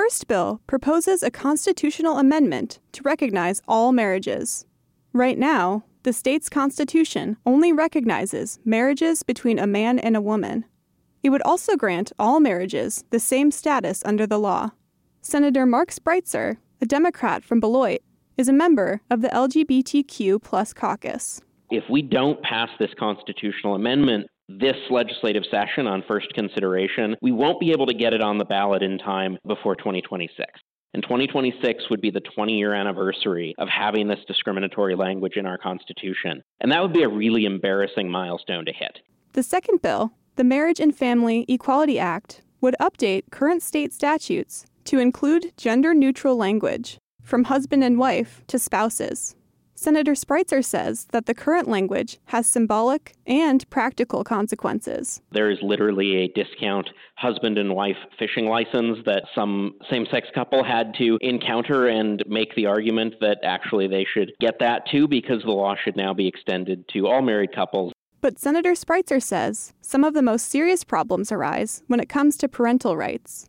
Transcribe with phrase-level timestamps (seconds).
[0.00, 4.64] first bill proposes a constitutional amendment to recognize all marriages.
[5.12, 10.64] Right now, the state's constitution only recognizes marriages between a man and a woman.
[11.22, 14.70] It would also grant all marriages the same status under the law.
[15.20, 18.00] Senator Mark Spreitzer, a Democrat from Beloit,
[18.38, 21.42] is a member of the LGBTQ plus caucus.
[21.70, 24.28] If we don't pass this constitutional amendment
[24.58, 28.44] this legislative session on first consideration, we won't be able to get it on the
[28.44, 30.44] ballot in time before 2026.
[30.92, 35.58] And 2026 would be the 20 year anniversary of having this discriminatory language in our
[35.58, 36.42] Constitution.
[36.60, 38.98] And that would be a really embarrassing milestone to hit.
[39.34, 44.98] The second bill, the Marriage and Family Equality Act, would update current state statutes to
[44.98, 49.36] include gender neutral language, from husband and wife to spouses.
[49.82, 55.22] Senator Spreitzer says that the current language has symbolic and practical consequences.
[55.32, 60.62] There is literally a discount husband and wife fishing license that some same sex couple
[60.62, 65.40] had to encounter and make the argument that actually they should get that too because
[65.44, 67.94] the law should now be extended to all married couples.
[68.20, 72.48] But Senator Spreitzer says some of the most serious problems arise when it comes to
[72.48, 73.48] parental rights.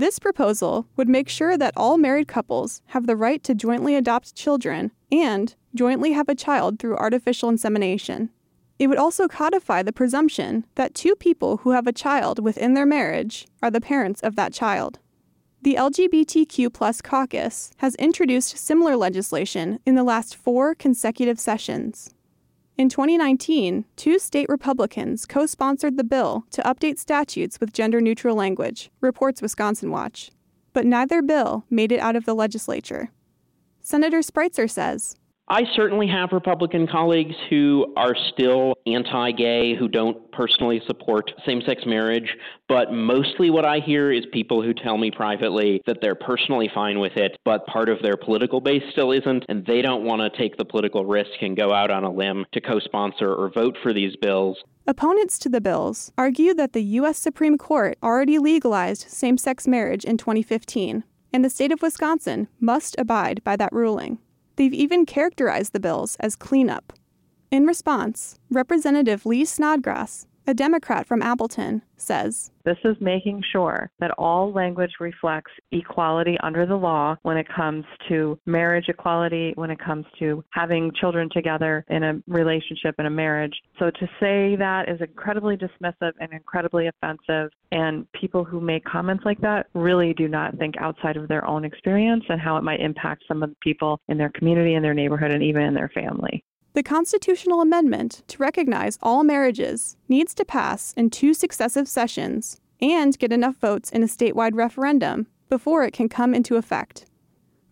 [0.00, 4.34] This proposal would make sure that all married couples have the right to jointly adopt
[4.34, 8.30] children and jointly have a child through artificial insemination.
[8.78, 12.86] It would also codify the presumption that two people who have a child within their
[12.86, 15.00] marriage are the parents of that child.
[15.60, 22.14] The LGBTQ caucus has introduced similar legislation in the last four consecutive sessions.
[22.80, 28.34] In 2019, two state Republicans co sponsored the bill to update statutes with gender neutral
[28.34, 30.30] language, reports Wisconsin Watch.
[30.72, 33.10] But neither bill made it out of the legislature.
[33.82, 35.14] Senator Spreitzer says
[35.52, 41.60] I certainly have Republican colleagues who are still anti gay, who don't personally support same
[41.66, 42.36] sex marriage,
[42.68, 47.00] but mostly what I hear is people who tell me privately that they're personally fine
[47.00, 50.38] with it, but part of their political base still isn't, and they don't want to
[50.38, 53.76] take the political risk and go out on a limb to co sponsor or vote
[53.82, 54.56] for these bills.
[54.86, 57.18] Opponents to the bills argue that the U.S.
[57.18, 61.02] Supreme Court already legalized same sex marriage in 2015,
[61.32, 64.18] and the state of Wisconsin must abide by that ruling.
[64.60, 66.92] They've even characterized the bills as cleanup.
[67.50, 74.10] In response, Representative Lee Snodgrass, a Democrat from Appleton, says This is making sure that
[74.18, 79.78] all language reflects equality under the law when it comes to marriage equality, when it
[79.78, 83.54] comes to having children together in a relationship in a marriage.
[83.78, 87.52] So to say that is incredibly dismissive and incredibly offensive.
[87.70, 91.64] And people who make comments like that really do not think outside of their own
[91.64, 94.94] experience and how it might impact some of the people in their community, in their
[94.94, 96.42] neighborhood, and even in their family.
[96.72, 103.18] The constitutional amendment to recognize all marriages needs to pass in two successive sessions and
[103.18, 107.06] get enough votes in a statewide referendum before it can come into effect.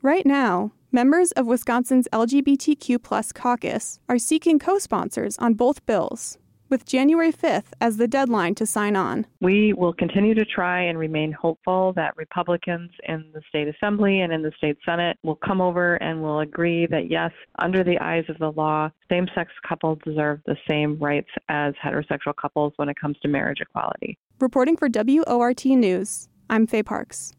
[0.02, 6.36] Right now, members of Wisconsin's LGBTQ caucus are seeking co sponsors on both bills
[6.68, 9.26] with January 5th as the deadline to sign on.
[9.40, 14.32] We will continue to try and remain hopeful that Republicans in the state assembly and
[14.32, 18.24] in the state senate will come over and will agree that yes, under the eyes
[18.28, 22.96] of the law, same sex couples deserve the same rights as heterosexual couples when it
[23.00, 24.18] comes to marriage equality.
[24.40, 27.32] Reporting for WORT News, I'm Faye Parks.